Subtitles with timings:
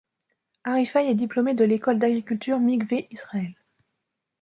[0.63, 3.53] Harifai est diplômée de l'école d'agriculture Mikvé-Israël.